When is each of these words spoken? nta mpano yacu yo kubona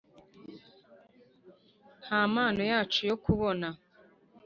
nta 2.03 2.21
mpano 2.31 2.61
yacu 2.71 2.99
yo 3.09 3.15
kubona 3.23 3.67